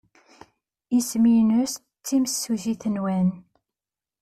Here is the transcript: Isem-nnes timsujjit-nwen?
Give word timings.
Isem-nnes 0.97 1.73
timsujjit-nwen? 2.05 3.29